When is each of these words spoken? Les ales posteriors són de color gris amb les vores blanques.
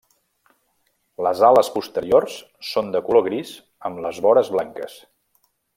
Les 1.27 1.43
ales 1.49 1.69
posteriors 1.75 2.39
són 2.73 2.91
de 2.97 3.05
color 3.11 3.27
gris 3.31 3.55
amb 3.91 4.05
les 4.07 4.27
vores 4.29 4.55
blanques. 4.57 4.99